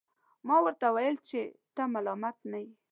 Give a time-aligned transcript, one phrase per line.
[0.47, 1.41] ما ورته وویل چي
[1.75, 2.71] ته ملامت نه یې.